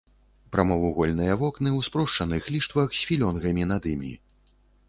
[0.55, 4.11] Прамавугольныя вокны ў спрошчаных ліштвах з філёнгамі над імі.